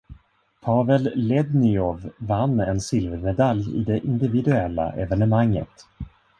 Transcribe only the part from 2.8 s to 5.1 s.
silvermedalj i det individuella